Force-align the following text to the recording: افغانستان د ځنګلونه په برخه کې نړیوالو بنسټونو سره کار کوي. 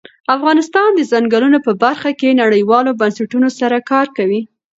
افغانستان 0.35 0.89
د 0.95 0.99
ځنګلونه 1.11 1.57
په 1.65 1.71
برخه 1.83 2.09
کې 2.19 2.39
نړیوالو 2.43 2.97
بنسټونو 3.01 3.49
سره 3.59 3.77
کار 3.91 4.07
کوي. 4.17 4.41